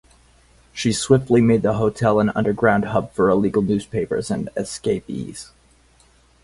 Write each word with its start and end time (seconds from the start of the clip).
She 0.73 0.93
swiftly 0.93 1.41
made 1.41 1.61
the 1.61 1.73
hotel 1.75 2.19
an 2.19 2.31
underground 2.33 2.85
hub 2.85 3.11
for 3.13 3.29
illegal 3.29 3.61
newspapers 3.61 4.31
and 4.31 4.49
escapees. 4.57 5.51